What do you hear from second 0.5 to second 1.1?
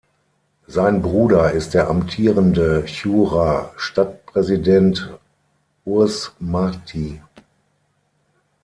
Sein